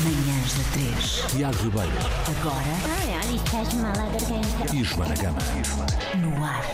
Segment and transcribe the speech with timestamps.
[0.00, 1.24] Manhãs da 3.
[1.36, 1.92] Tiago Ribeiro
[2.40, 2.64] Agora
[4.72, 5.38] e Joana Gama.
[6.16, 6.64] no ar.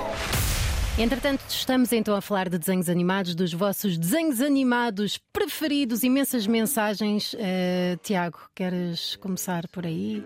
[0.97, 7.35] Entretanto, estamos então a falar de desenhos animados, dos vossos desenhos animados preferidos, imensas mensagens.
[7.39, 10.25] Eh, Tiago, queres começar por aí?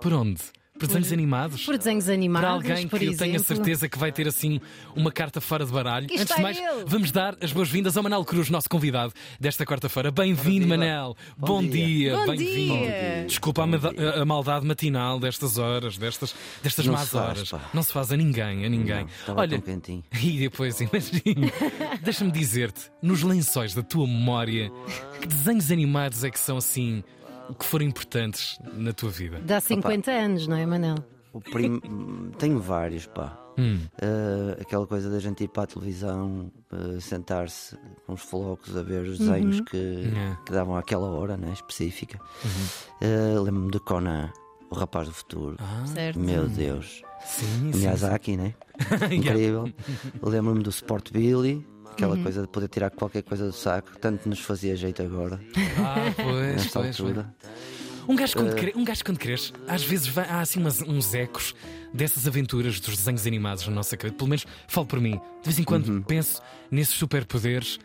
[0.00, 0.40] Por onde?
[0.78, 1.64] Por desenhos animados?
[1.64, 3.26] Por desenhos animados, Para alguém por que eu exemplo.
[3.26, 4.60] tenha certeza que vai ter assim
[4.94, 6.06] uma carta fora de baralho.
[6.06, 6.84] Isto Antes de mais, ele.
[6.86, 10.10] vamos dar as boas-vindas ao Manel Cruz, nosso convidado desta quarta-feira.
[10.10, 11.16] Bem-vindo, Manel.
[11.36, 12.14] Bom, dia.
[12.16, 12.78] Bom Bem-vindo.
[12.78, 13.24] dia.
[13.26, 17.50] Desculpa a, a maldade matinal destas horas, destas, destas Não más faz, horas.
[17.50, 17.70] pá.
[17.74, 19.06] Não se faz a ninguém, a ninguém.
[19.26, 19.56] Não, Olha,
[20.22, 21.52] e depois, imagina,
[22.02, 24.70] deixa-me dizer-te, nos lençóis da tua memória,
[25.20, 27.02] que desenhos animados é que são assim,
[27.54, 29.40] que foram importantes na tua vida?
[29.44, 30.96] Dá 50 anos, não é, Manel?
[31.32, 31.80] O prim...
[32.38, 33.36] Tenho vários, pá.
[33.58, 33.80] Hum.
[34.00, 38.82] Eh, aquela coisa da gente ir para a televisão, eh, sentar-se com os flocos a
[38.82, 39.76] ver os desenhos que,
[40.16, 40.36] É.
[40.46, 42.18] que davam àquela hora né, específica.
[42.44, 42.50] Uhum.
[43.00, 44.32] Eh, Lembro-me de Conan,
[44.70, 45.56] o rapaz do futuro.
[45.58, 46.18] Ah, Certo.
[46.20, 47.02] Meu Deus.
[47.26, 47.78] sim, sim.
[47.80, 48.54] Miyazaki, né?
[49.10, 49.68] Incrível.
[50.22, 51.66] Lembro-me do Sport Billy.
[51.98, 52.22] Aquela Uhum.
[52.22, 55.40] coisa de poder tirar qualquer coisa do saco, tanto nos fazia jeito agora,
[55.78, 57.00] Ah, pois, nesta pois, pois.
[57.00, 57.34] altura.
[58.08, 58.72] Um gajo, quando cre...
[58.76, 61.56] um gajo quando cresce, às vezes vai- há assim umas- uns ecos
[61.92, 64.16] dessas aventuras dos desenhos animados na nossa cabeça.
[64.16, 65.20] Pelo menos falo por mim.
[65.42, 67.78] De vez em quando penso nesses superpoderes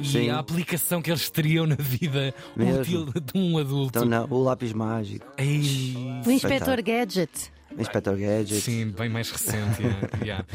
[0.00, 0.30] e Sim.
[0.30, 2.80] a aplicação que eles teriam na vida Mesmo.
[2.80, 4.00] útil de um adulto.
[4.00, 5.94] Então, não, o lápis mágico, Ei,
[6.26, 7.30] O Inspector Gadget.
[7.78, 8.60] Inspector Gadget.
[8.60, 9.82] Sim, bem mais recente.
[9.82, 10.46] yeah, yeah.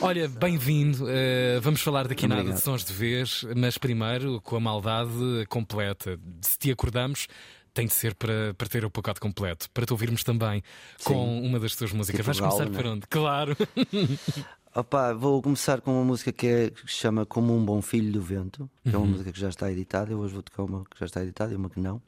[0.00, 1.04] Olha, bem-vindo.
[1.04, 2.64] Uh, vamos falar daqui a nada de Obrigado.
[2.64, 6.18] sons de vez, mas primeiro com a maldade completa.
[6.42, 7.26] Se te acordamos.
[7.74, 10.64] Tem de ser para, para ter o pacote completo, para te ouvirmos também
[11.04, 12.16] com uma das tuas músicas.
[12.18, 12.90] Tipo Vais começar galo, por né?
[12.90, 13.06] onde?
[13.06, 13.56] Claro.
[14.74, 18.10] Opa, vou começar com uma música que, é, que se chama Como um Bom Filho
[18.12, 19.12] do Vento, que é uma Uhum.
[19.12, 20.10] música que já está editada.
[20.10, 22.02] Eu hoje vou tocar uma que já está editada e uma que não.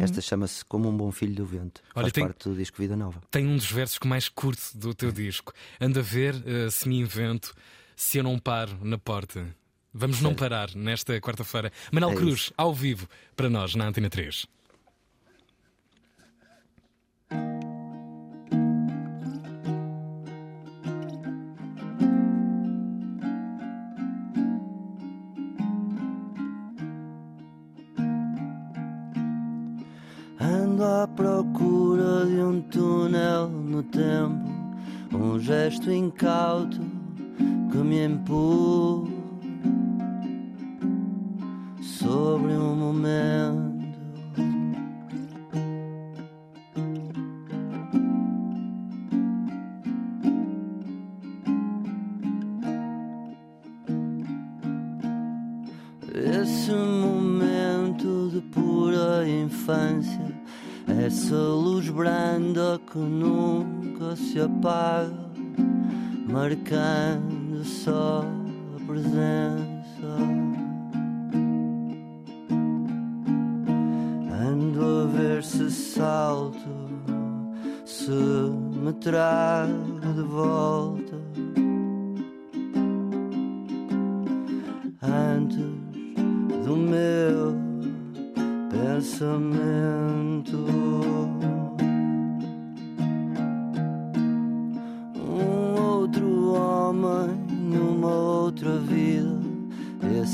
[0.00, 1.80] Esta chama-se Como um Bom Filho do Vento.
[1.94, 3.20] Olha, Faz tem- parte do disco Vida Nova.
[3.30, 5.52] Tem um dos versos que mais curto do teu disco.
[5.80, 7.54] Anda a ver uh, se me invento,
[7.96, 9.46] se eu não paro na porta.
[9.92, 11.72] Vamos não parar nesta quarta-feira.
[11.90, 12.52] Manel É Cruz, isso.
[12.56, 14.46] ao vivo, para nós, na Antena 3.
[30.80, 34.48] À procura de um túnel no tempo,
[35.12, 36.80] um gesto incauto
[37.72, 39.10] que me empurra
[41.82, 43.67] sobre um momento.
[64.32, 65.10] Se apaga,
[66.30, 68.22] marcando só
[68.76, 70.08] a presença.
[74.50, 76.58] Ando a ver se salto,
[77.86, 81.16] se me trago de volta.
[85.00, 85.56] antes
[86.66, 87.56] do meu
[88.70, 90.58] pensamento.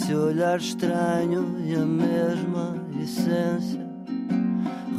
[0.05, 3.81] Esse olhar estranho e a mesma essência,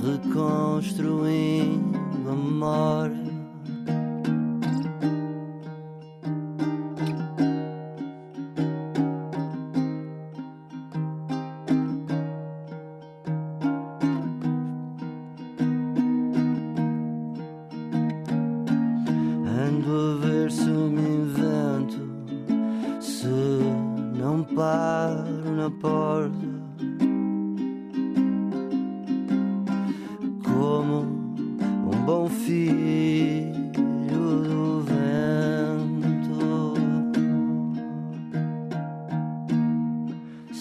[0.04, 3.25] reconstruindo a memória.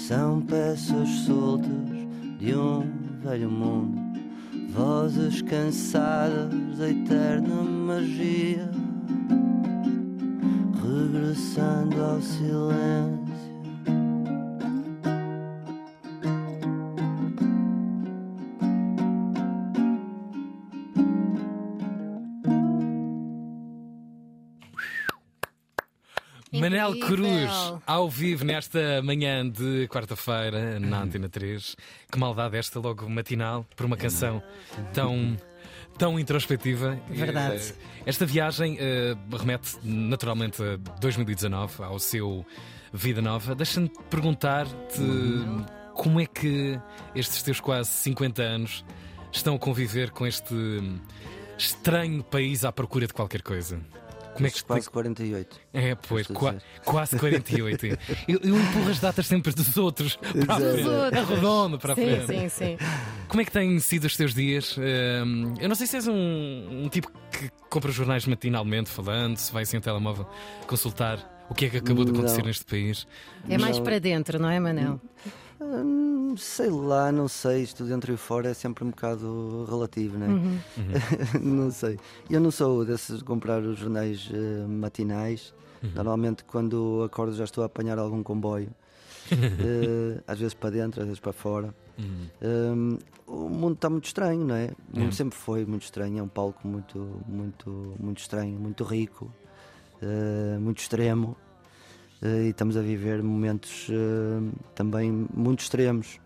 [0.07, 1.71] São peças soltas
[2.39, 2.87] de um
[3.23, 3.99] velho mundo,
[4.69, 8.71] vozes cansadas da eterna magia,
[10.75, 13.24] regressando ao silêncio.
[26.75, 26.99] Manel.
[26.99, 27.51] Cruz,
[27.87, 31.77] ao vivo nesta manhã de quarta-feira na Antena 3.
[32.11, 34.43] Que maldade esta, logo matinal, por uma canção
[34.93, 35.37] tão.
[35.97, 37.01] Tão introspectiva.
[37.09, 37.73] Verdade.
[37.79, 42.45] Eh, Esta viagem eh, remete naturalmente a 2019, ao seu
[42.93, 43.55] Vida Nova.
[43.55, 45.01] Deixa-me perguntar-te
[45.95, 46.77] como é que
[47.15, 48.85] estes teus quase 50 anos
[49.31, 50.53] estão a conviver com este
[51.57, 53.81] estranho país à procura de qualquer coisa.
[54.35, 55.61] Como é que quase 48.
[55.73, 57.87] é, pois, a qua- quase 48.
[57.87, 60.17] eu, eu empurro as datas sempre dos outros
[60.47, 61.31] para a outros.
[61.31, 62.27] Arredondo para a Sim, frente.
[62.27, 62.77] sim, sim.
[63.29, 64.77] Como é que têm sido os teus dias?
[64.79, 66.15] Hum, eu não sei se és um,
[66.85, 70.27] um tipo que compra jornais matinalmente falando, se vai sem o telemóvel
[70.67, 71.19] consultar
[71.51, 72.47] o que é que acabou de acontecer Não.
[72.47, 73.07] neste país.
[73.49, 73.85] É mais Não.
[73.85, 75.01] para dentro, não é, Manel?
[75.61, 77.63] Hum, sei lá, não sei.
[77.63, 80.29] Isto dentro e fora é sempre um bocado relativo, né?
[80.29, 80.59] Uhum.
[81.41, 81.99] não sei.
[82.29, 85.55] Eu não sou desses de comprar os jornais eh, matinais.
[85.95, 88.71] Normalmente, quando acordo, já estou a apanhar algum comboio.
[89.31, 91.75] Eh, às vezes para dentro, às vezes para fora.
[92.43, 94.71] Hum, o mundo está muito estranho, não é?
[94.93, 95.13] O mundo É.
[95.13, 96.19] sempre foi muito estranho.
[96.19, 99.31] É um palco muito, muito, muito estranho, muito rico,
[100.03, 101.37] eh, muito extremo.
[102.25, 104.41] Eh, e estamos a viver momentos eh,
[104.75, 106.19] também muito extremos.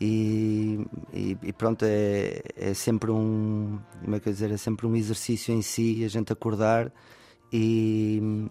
[0.00, 4.94] E, e- e pronto, é, é sempre um como é que dizer, é sempre um
[4.94, 6.92] exercício em si, a gente acordar
[7.52, 8.46] e,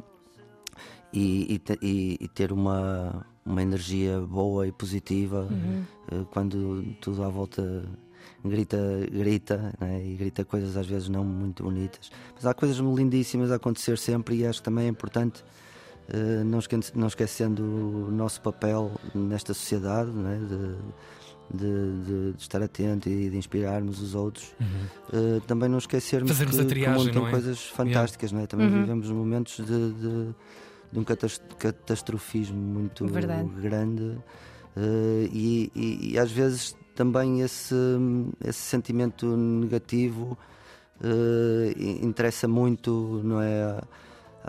[1.13, 1.77] e, e te-
[2.33, 5.48] ter uma, uma energia boa e positiva
[6.12, 7.86] eh, quando tudo à volta
[8.44, 8.77] grita,
[9.09, 10.06] grita né?
[10.06, 12.12] e grita coisas às vezes não muito bonitas.
[12.36, 15.45] Mas há coisas lindíssimas a acontecer sempre e acho que também é importante
[16.45, 20.39] não, esque- não esquecendo o nosso papel nesta sociedade, né?
[20.48, 24.54] de, de- de- de estar atento e de inspirarmos os outros.
[25.13, 27.31] Eh, também não esquecermos Fazermos que, a que o triagem, mundo tem não é?
[27.31, 28.48] coisas fantásticas, não é?
[28.48, 28.81] também Uhum.
[28.81, 30.36] vivemos momentos de, de-
[30.92, 33.50] de um catas- catastrofismo muito Verdade.
[33.62, 34.18] grande
[34.75, 37.75] eh, e, e- e às vezes também esse,
[38.45, 40.38] esse sentimento negativo
[41.01, 43.80] eh, i- interessa muito, não é?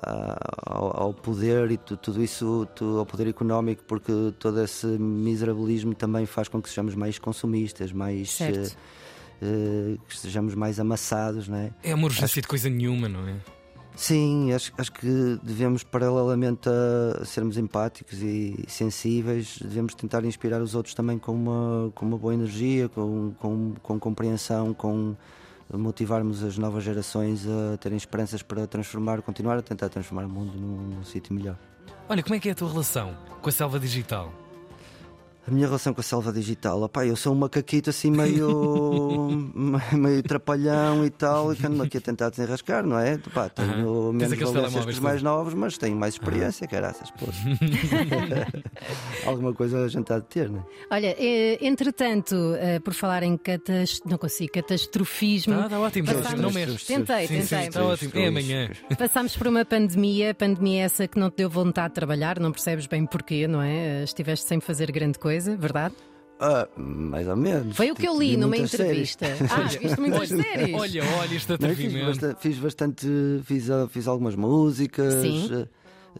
[0.03, 2.67] Ao, ao poder e tu- tudo isso,
[2.99, 8.39] ao poder económico, porque todo esse miserabilismo também faz com que sejamos mais consumistas, mais
[9.43, 11.71] eh, que estejamos mais amassados, não é?
[11.83, 13.37] É uma urgência de coisa nenhuma, não é?
[13.95, 20.77] Sim, acho, acho que devemos, paralelamente a sermos empáticos e sensíveis, devemos tentar inspirar os
[20.77, 25.17] outros também com uma, com uma boa energia, com, com, com compreensão, com
[25.73, 30.59] motivarmos as novas gerações a terem esperanças para transformar, continuar a tentar transformar o mundo
[30.59, 31.59] num, num sítio melhor.
[32.09, 34.33] Olha, como é que é a tua relação com a selva digital?
[35.49, 39.31] A minha relação com a selva digital, opá, eu sou um macaquito assim meio,
[39.93, 43.17] meio trapalhão e tal, e que ando aqui a tentar desenrascar, não é?
[43.33, 44.15] Pá, tenho.
[44.19, 47.27] Tens menos valências que os mais novos, mas tenho mais experiência, caraças, pô.
[49.27, 50.95] Alguma coisa a gente há de ter, não é?
[50.95, 54.01] Olha, eh, entretanto, eh, por falar em catas...
[54.05, 55.55] não consigo, catastrofismo.
[55.55, 56.87] Está tá ótimo, Passámos- não mexe.
[56.87, 57.69] Tentei, Sim, sim, tentei.
[57.69, 58.13] está ótimo.
[58.15, 58.71] É amanhã.
[58.99, 62.87] Passámos por uma pandemia, pandemia essa que não te deu vontade de trabalhar, não percebes
[62.87, 64.03] bem porquê, não é?
[64.05, 65.95] Estiveste sem fazer grande coisa, verdade?
[66.41, 67.77] Ah, mais ou menos.
[67.77, 69.15] Foi o que eu Vi li numa muitas séries.
[69.17, 69.27] entrevista.
[69.53, 70.75] Ah, viste muitas séries?
[70.75, 72.07] Olha, olha este Não, eu fiz, atrevimento.
[72.07, 73.07] bastante, fiz bastante,
[73.45, 75.15] fiz, ah, fiz algumas músicas.
[75.15, 75.67] Sim.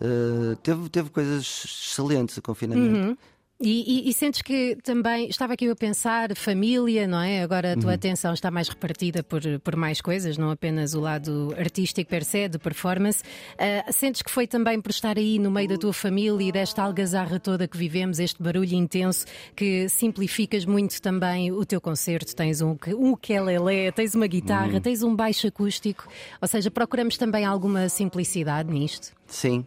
[0.01, 2.97] ah, teve, teve coisas excelentes o confinamento.
[2.97, 3.17] Uhum.
[3.61, 7.43] E, e- e sentes que também, estava aqui eu a pensar, família, não é?
[7.43, 11.53] Agora a tua atenção está mais repartida por, por mais coisas, não apenas o lado
[11.59, 13.21] artístico per se, de performance.
[13.59, 16.85] Ah, sentes que foi também por estar aí no meio da tua família e desta
[16.85, 22.37] algazarra toda que vivemos, este barulho intenso, que simplificas muito também o teu concerto.
[22.37, 26.07] Tens um, um ukulele, tens uma guitarra, tens um baixo acústico.
[26.41, 29.13] Ou seja, procuramos também alguma simplicidade nisto.
[29.27, 29.67] Sim,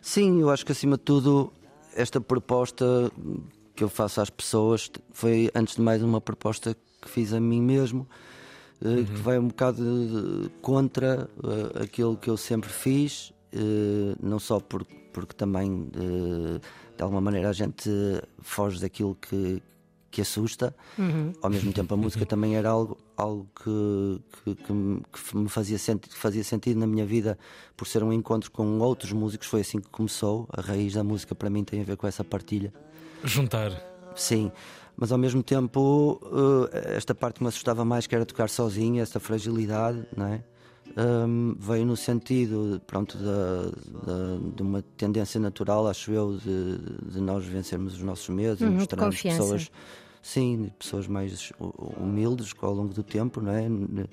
[0.00, 1.52] sim, eu acho que acima de tudo
[1.94, 3.10] esta proposta
[3.74, 7.60] que eu faço às pessoas foi antes de mais uma proposta que fiz a mim
[7.60, 8.06] mesmo,
[8.80, 14.60] eh, que vai um bocado contra eh, aquilo que eu sempre fiz, eh, não só
[14.60, 15.90] por, porque também
[16.96, 17.90] de alguma maneira a gente
[18.40, 19.62] foge daquilo que,
[20.12, 20.72] que assusta,
[21.42, 24.72] ao mesmo tempo a música também era algo, algo que, que, que
[25.36, 27.36] me- fazia, senti fazia sentido na minha vida
[27.76, 30.46] por ser um encontro com outros músicos, foi assim que começou.
[30.52, 32.72] A raiz da música para mim tem a ver com essa partilha.
[33.24, 33.72] Juntar.
[34.14, 34.52] Sim,
[34.96, 36.20] mas ao mesmo tempo
[36.72, 40.44] eh, esta parte que me assustava mais que era tocar sozinho, essa fragilidade, não é?
[40.94, 43.62] Hum, veio no sentido pronto da,
[44.04, 46.76] da- de uma tendência natural, acho eu, de,
[47.12, 49.40] de nós vencermos os nossos medos e Uhum, de mostrarmos confiança.
[49.42, 49.70] pessoas,
[50.22, 53.66] sim, pessoas mais hu- humildes ao longo do tempo, não é?
[53.68, 54.08] N-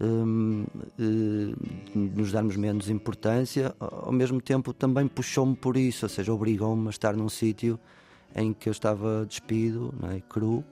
[0.00, 0.64] hum,
[0.98, 1.54] eh,
[1.94, 6.90] nos darmos menos importância, ao mesmo tempo também puxou-me por isso, ou seja, obrigou-me a
[6.90, 7.78] estar num sítio
[8.34, 10.20] em que eu estava despido, não é?
[10.28, 10.62] cru,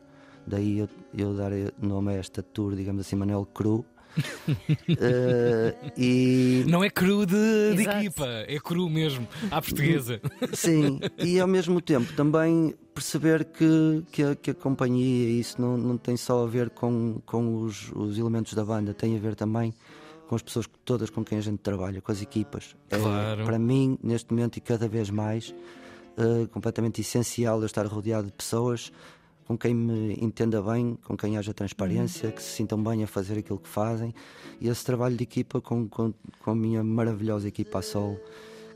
[0.47, 1.51] daí eu, eu dar
[1.81, 3.85] nome a esta tour, digamos assim, Manuel Cru.
[4.19, 6.65] Uh, e...
[6.67, 10.21] Não é cru de, de equipa, é cru mesmo, à portuguesa.
[10.53, 15.77] Sim, e ao mesmo tempo também perceber que, que, a, que a companhia, isso não,
[15.77, 19.35] não tem só a ver com, com os, os elementos da banda, tem a ver
[19.35, 19.75] também
[20.29, 22.77] com as pessoas todas com quem a gente trabalha, com as equipas.
[22.91, 23.43] É, claro.
[23.43, 25.55] É, para mim, neste momento e cada vez mais,
[26.17, 28.93] uh, completamente essencial eu estar rodeado de pessoas
[29.47, 33.39] com quem me entenda bem, com quem haja transparência, que se sintam bem a fazer
[33.39, 34.15] aquilo que fazem.
[34.61, 38.19] E esse trabalho de equipa com, com, com a minha maravilhosa equipa a sol,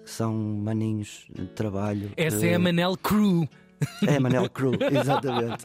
[0.04, 2.10] que são maninhos de trabalho.
[2.16, 3.48] Essa é a Manel Crew.
[4.06, 5.64] É Manel Crew, exatamente.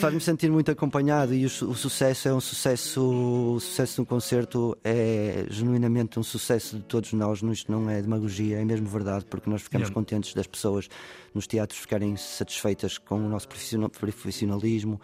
[0.00, 3.54] Faz-me sentir muito acompanhado e o, o, sucesso é um sucesso.
[3.54, 7.42] O sucesso de um concerto é genuinamente um sucesso de todos nós.
[7.42, 9.94] Isto não é demagogia, é mesmo verdade, porque nós ficamos yeah.
[9.94, 10.88] contentes das pessoas
[11.34, 15.00] nos teatros ficarem satisfeitas com o nosso profissionalismo,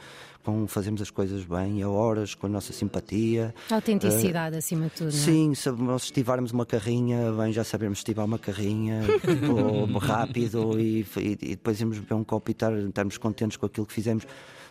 [0.46, 3.52] com fazermos as coisas bem, a horas, com a nossa simpatia.
[3.68, 5.10] A autenticidade uh, acima de tudo.
[5.10, 11.04] Sim, se nós estivarmos uma carrinha, bem, já sabemos estivar uma carrinha tipo, rápido e,
[11.16, 14.24] e, e, depois irmos beber um copo e estar, estarmos contentes com aquilo que fizemos.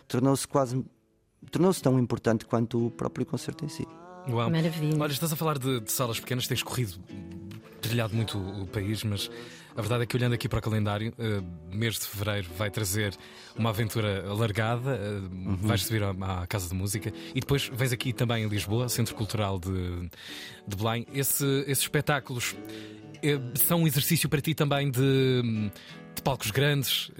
[0.08, 0.82] Tornou-se quase
[1.50, 3.86] tornou-se tão importante quanto o próprio concerto em si.
[4.30, 4.50] Uau.
[4.50, 4.96] Maravilha.
[4.98, 6.98] Olha, estás a falar de, de salas pequenas, tens corrido,
[7.80, 9.30] trilhado muito o, país, mas
[9.76, 13.16] a verdade é que olhando aqui para o calendário, uh, mês de fevereiro vai trazer
[13.56, 15.56] uma aventura alargada, uh, uhum.
[15.56, 19.14] vais subir à, à, Casa de Música e depois vens aqui também em Lisboa, Centro
[19.14, 20.08] Cultural de,
[20.66, 21.06] de Belém.
[21.12, 25.70] Esse, esses espetáculos uh, são um exercício para ti também de,
[26.14, 27.10] de palcos grandes,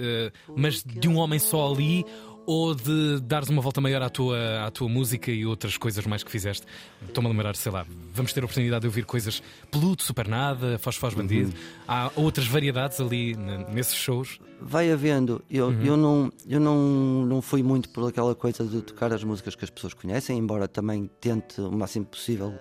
[0.56, 2.04] mas de um homem só ali
[2.46, 6.22] ou de dares uma volta maior à tua, à tua música e outras coisas mais
[6.22, 6.64] que fizeste?
[7.06, 7.84] Estou-me a lembrar, sei lá,
[8.14, 11.48] vamos ter a oportunidade de ouvir coisas Pluto, Supernada, Foz Foz Bandido.
[11.48, 11.84] Uhum.
[11.88, 13.36] Há outras variedades ali
[13.68, 14.38] nesses shows?
[14.60, 15.42] Vai havendo.
[15.50, 15.82] Eu, uhum.
[15.84, 19.64] eu, não, eu não, não fui muito por aquela coisa de tocar as músicas que
[19.64, 22.54] as pessoas conhecem, embora também tente o máximo possível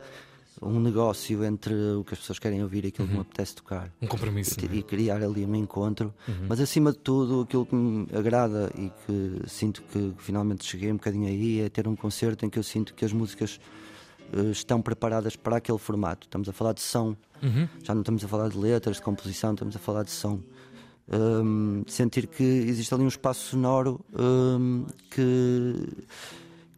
[0.61, 3.07] um negócio entre o que as pessoas querem ouvir e aquilo uhum.
[3.07, 3.27] que me uhum.
[3.29, 3.91] apetece tocar.
[4.01, 4.55] Um compromisso.
[4.71, 6.13] E, e criar ali um encontro.
[6.27, 6.45] Uhum.
[6.47, 10.95] Mas acima de tudo, aquilo que me agrada e que sinto que finalmente cheguei um
[10.95, 13.59] bocadinho aí é ter um concerto em que eu sinto que as músicas
[14.33, 16.27] uh, estão preparadas para aquele formato.
[16.27, 17.67] Estamos a falar de som, uhum.
[17.83, 20.39] já não estamos a falar de letras, de composição, estamos a falar de som.
[21.07, 25.87] Um, sentir que existe ali um espaço sonoro um, que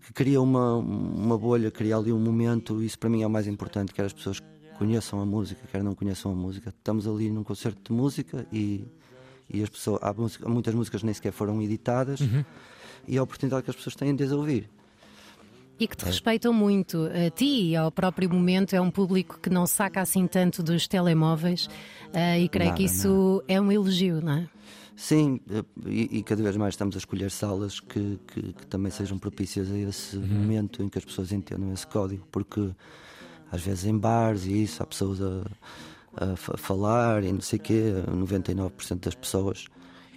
[0.08, 3.46] que cria uma, uma bolha, cria ali um momento, isso para mim é o mais
[3.46, 4.42] importante, quer as pessoas
[4.78, 6.70] conheçam a música, quer não conheçam a música.
[6.70, 8.86] Estamos ali num concerto de música e,
[9.50, 12.46] e as pessoas, há música, muitas músicas nem sequer foram editadas uhum.
[13.06, 14.70] e a oportunidade que as pessoas têm de as ouvir.
[15.78, 16.08] E que te é.
[16.08, 18.78] respeitam muito a ti e ao próprio momento.
[18.78, 22.86] É um público que não saca assim tanto dos telemóveis uh, e creio Nada, que
[22.86, 23.56] isso não.
[23.56, 24.50] é um elogio, não é?
[24.98, 28.92] Sim, eh, e, e, cada vez mais estamos a escolher salas que, que, que também
[28.92, 30.26] sejam propícias a esse uhum.
[30.26, 32.72] momento em que as pessoas entendam esse código, porque
[33.52, 35.44] às vezes em bares e isso há pessoas a,
[36.34, 39.68] a falar e não sei o quê, 99% das pessoas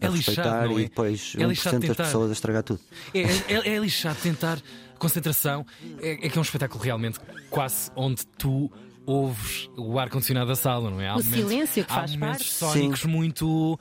[0.01, 0.83] a é respeitar lixado, é?
[0.83, 1.87] e depois é 1% tentar...
[1.87, 2.81] das pessoas a estragar tudo.
[3.15, 4.63] É, é, é lixado tentar
[4.99, 5.67] concentração,
[6.01, 7.21] é, é que é um espetáculo realmente
[7.51, 8.73] quase onde tu
[9.05, 11.09] ouves o ar-condicionado da sala, não é?
[11.09, 12.73] Há o momentos, silêncio que faz há momentos parte.
[12.73, 13.09] sónicos Sim.
[13.09, 13.79] muito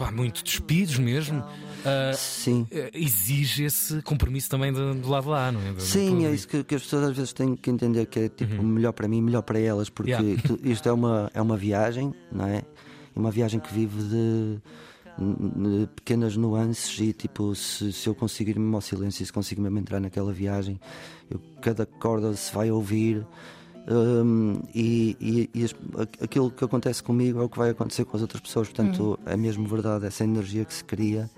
[0.00, 1.40] pá, muito despidos mesmo.
[1.40, 2.66] Uh, Sim.
[2.72, 5.72] Uh, exige esse compromisso também do, do lado lá, não é?
[5.74, 8.28] Do, Sim, é isso que, que, as pessoas às vezes têm que entender que é
[8.30, 8.66] tipo uhum.
[8.66, 10.42] melhor para mim, melhor para elas, porque yeah.
[10.64, 12.62] isto é uma, é uma viagem, não é?
[13.14, 18.74] É uma viagem que vive de, pequenas nuances e tipo, se, se eu conseguir me
[18.74, 20.80] ao silêncio, se conseguir mesmo entrar naquela viagem,
[21.30, 23.26] eu, cada corda se vai ouvir.
[23.88, 25.66] Um, e, e, e,
[26.22, 28.68] aquilo que acontece comigo é o que vai acontecer com as outras pessoas.
[28.68, 29.32] Portanto, uhum.
[29.32, 31.30] é mesmo verdade, essa energia que se cria.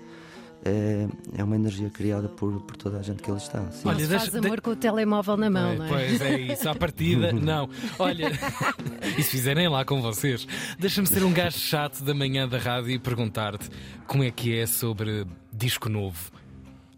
[0.65, 1.07] É,
[1.37, 3.69] é uma energia criada por, por toda a gente que ali está.
[3.69, 3.85] Sim.
[3.85, 4.61] Olha, deixa, faz amor de...
[4.61, 5.89] com o telemóvel na mão, é, não é?
[5.89, 7.69] Pois é isso, à partida, não.
[7.99, 8.31] Olha,
[9.17, 10.47] e se fizerem lá com vocês,
[10.79, 13.69] deixa-me ser um gajo chato da manhã da rádio e perguntar-te
[14.07, 16.31] como é que é sobre disco novo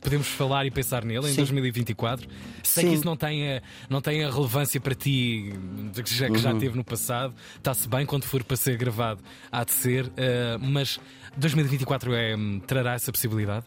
[0.06, 1.38] podemos falar e pensar nele em Sim.
[1.38, 2.28] 2024.
[2.62, 2.90] Sei Sim.
[2.90, 5.52] que isso não tem, a, não tem a relevância para ti
[5.96, 6.60] que já, que já uhum.
[6.60, 7.34] teve no passado.
[7.58, 9.22] Está-se bem quando for para ser gravado,
[9.52, 10.06] há de ser.
[10.06, 11.00] Uh, mas
[11.36, 12.36] 2024 é,
[12.68, 13.66] trará essa possibilidade?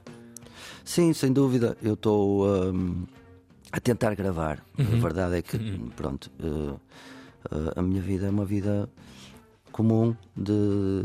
[0.85, 1.77] Sim, sem dúvida.
[1.83, 3.05] Eu estou um,
[3.73, 4.65] a tentar gravar.
[4.79, 4.87] Uhum.
[4.93, 5.91] A verdade é que, uhum.
[5.97, 6.81] pronto, uh,
[7.51, 8.89] uh, a minha vida é uma vida
[9.73, 11.05] comum de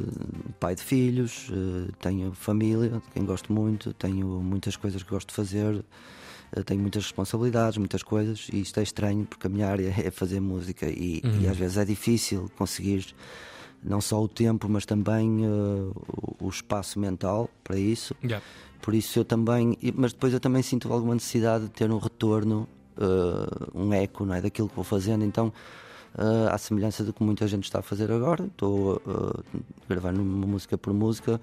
[0.59, 5.29] pai de filhos, eh, tenho família, de quem gosto muito, tenho muitas coisas que gosto
[5.29, 5.83] de fazer
[6.55, 10.11] Eu tenho muitas responsabilidades, muitas coisas, e isto é estranho porque a minha área é
[10.11, 11.41] fazer música e, Uhum.
[11.41, 13.07] e às vezes é difícil conseguir
[13.83, 15.91] não só o tempo, mas também uh,
[16.39, 18.15] o- espaço mental para isso.
[18.23, 18.45] Yeah.
[18.83, 22.67] Por isso eu também, mas depois eu também sinto alguma necessidade de ter um retorno,
[22.97, 25.25] uh, um eco não é, daquilo que vou fazendo.
[25.25, 25.51] Então,
[26.17, 29.43] uh, à semelhança do que muita gente está a fazer agora, estou uh,
[29.89, 31.39] gravando uma música por música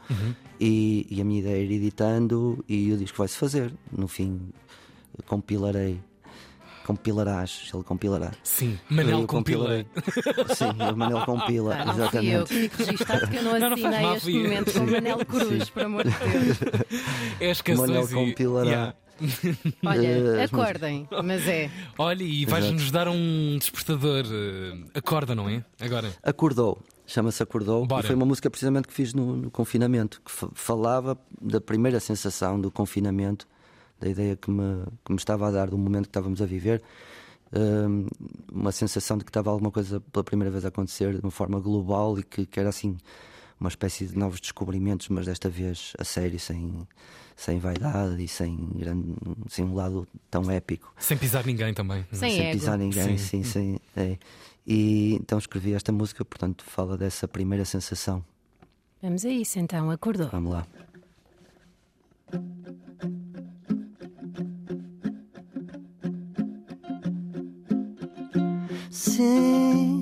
[0.60, 3.72] e, e a minha ideia é ir editando e o disco vai-se fazer.
[3.90, 4.40] No fim,
[5.26, 6.00] compilarei.
[6.86, 8.32] Compilarás, ele compilará.
[8.42, 9.84] Sim, Manel compila.
[9.86, 9.86] compilarei.
[10.56, 12.68] Sim, o Manel compila, Ah, não fui eu exatamente.
[12.70, 15.82] que que eu não Não, não assinei mal, este momento com o Manel Cruz, por
[15.84, 16.58] amor de Deus.
[17.38, 18.66] É as O canções Manel compilará.
[18.70, 18.94] Yeah.
[19.84, 21.70] Olha, Eh, acordem, mas é.
[21.98, 24.24] Olha, e vais-nos dar um despertador.
[24.30, 25.64] eh, acorda, não é?
[25.80, 26.12] Agora.
[26.22, 27.86] Acordou, chama-se Acordou.
[27.86, 28.04] Bora.
[28.04, 32.00] E foi uma música precisamente que fiz no, no confinamento, que fa- falava da primeira
[32.00, 33.46] sensação do confinamento,
[34.00, 36.82] da ideia que me, que me estava a dar do momento que estávamos a viver.
[37.52, 38.06] Hum,
[38.52, 41.58] uma sensação de que estava alguma coisa pela primeira vez a acontecer de uma forma
[41.58, 42.96] global e que, que era assim
[43.58, 46.86] uma espécie de novos descobrimentos, mas desta vez a sério, sem,
[47.40, 49.14] sem vaidade e sem, grande,
[49.48, 52.04] sem um lado tão épico Sem pisar ninguém também.
[52.12, 52.58] Sem sem ego.
[52.58, 53.42] pisar ninguém, Sim.
[53.42, 53.78] sim, sim.
[53.96, 54.18] é.
[54.66, 58.22] E então escrevi esta música, portanto, fala dessa primeira sensação.
[59.02, 60.28] Vamos a isso então, acordou.
[60.28, 60.66] Vamos lá.
[68.90, 69.99] Sim,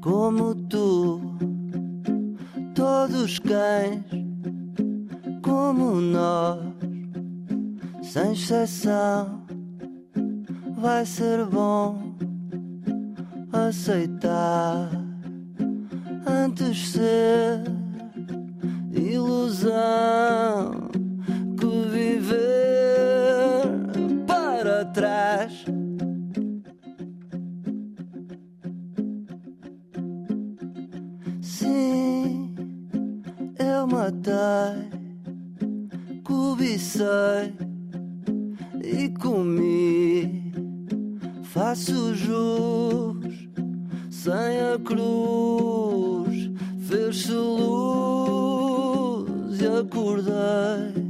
[0.00, 1.20] como tu,
[2.74, 4.02] todos cães
[5.42, 6.60] como nós,
[8.02, 9.42] sem exceção.
[10.76, 12.14] Vai ser bom
[13.52, 14.90] aceitar
[16.26, 17.62] antes ser
[18.92, 20.87] ilusão
[33.98, 34.90] eu matei,
[36.22, 37.52] cobicei
[38.82, 40.52] e comi.
[41.42, 43.48] Faço jus
[44.10, 46.50] sem a cruz,
[46.86, 48.70] fez-se luz
[49.60, 51.07] e acordei.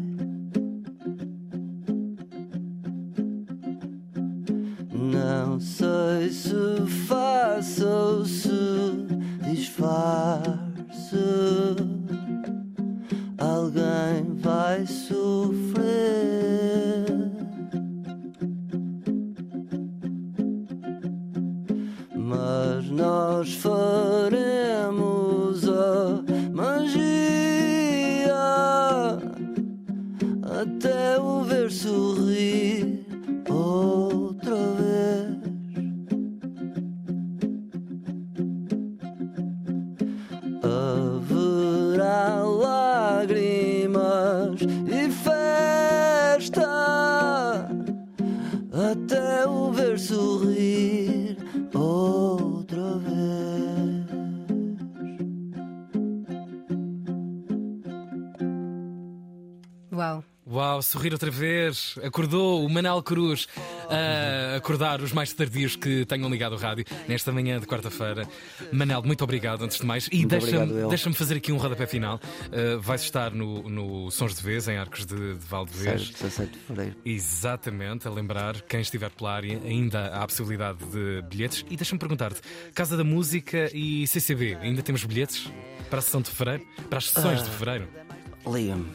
[22.29, 24.37] Mas nós faremos
[25.67, 27.09] a magia
[30.61, 32.78] até o ver sorrir
[59.93, 60.25] Uau.
[60.51, 61.95] Uau, sorrir outra vez.
[62.03, 63.47] Acordou o Manel Cruz
[63.91, 68.27] a acordar os mais tardios que tenham ligado o rádio nesta manhã de quarta-feira.
[68.73, 70.09] Manel, muito obrigado antes de mais.
[70.11, 72.19] E Muito deixa-me deixa fazer aqui um rodapé final.
[72.47, 76.07] Uh, vais estar no, no Sons de Vez, em Arcos de, de Valdevez.
[76.09, 76.97] Certo, 17 de fevereiro.
[77.05, 81.63] Exatamente, a lembrar, quem estiver pela área, ainda há a possibilidade de bilhetes.
[81.69, 82.41] E deixa-me perguntar-te:
[82.75, 85.47] Casa da Música e CCB, ainda temos bilhetes
[85.91, 86.67] para a sessão de fevereiro?
[86.89, 87.43] Para as sessões Ah.
[87.45, 87.89] de fevereiro?
[88.47, 88.87] Liga-me.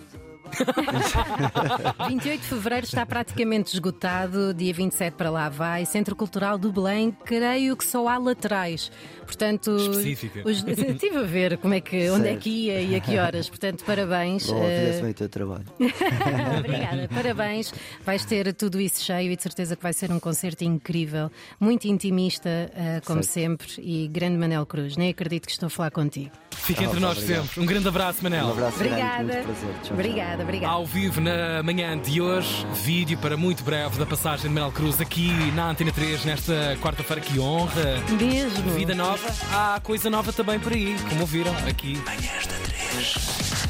[2.08, 5.86] 28 de fevereiro está praticamente esgotado, dia 27 para lá vai.
[5.86, 8.92] Centro Cultural do Belém, creio que só há laterais.
[9.26, 10.42] Portanto, Específica.
[10.48, 13.50] os- estive a ver como é que, onde é que ia e a que horas.
[13.50, 14.46] Portanto, parabéns.
[14.48, 15.66] Bom, fizesse bem o teu trabalho.
[16.60, 17.74] Obrigada, parabéns.
[18.06, 21.86] Vais ter tudo isso cheio e de certeza que vai ser um concerto incrível, muito
[21.88, 23.34] intimista, eh, como Certo.
[23.34, 24.98] sempre, e grande Manel Cruz.
[24.98, 26.32] Nem acredito que estou a falar contigo.
[26.52, 27.44] Fica entre Ah, nós obrigado.
[27.46, 27.62] sempre.
[27.62, 28.46] Um grande abraço, Manel.
[28.48, 29.24] Um abraço grande, Obrigada.
[29.24, 29.70] muito prazer.
[29.74, 29.96] Tchau, tchau.
[30.44, 30.74] Obrigada, obrigada.
[30.74, 35.00] Ao vivo na manhã de hoje, vídeo para muito breve da passagem de Manel Cruz
[35.00, 37.22] aqui na Antena 3 nesta quarta-feira.
[37.22, 38.02] Que honra!
[38.20, 38.72] Mesmo.
[38.72, 42.02] Vida nova, há coisa nova também por aí, como ouviram aqui.
[42.06, 43.63] Manhãs da 3.